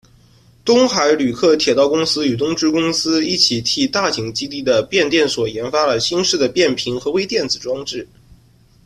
[0.65, 8.07] 东海旅客铁道公司与东芝公司一起替大井基地的变电所研发了新式的变频和微电子装置。